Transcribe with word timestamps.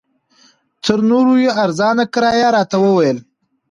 تر 0.83 0.97
نورو 1.09 1.33
یې 1.43 1.49
ارزانه 1.63 2.05
کرایه 2.13 2.47
راته 2.55 2.77
وویل. 2.81 3.17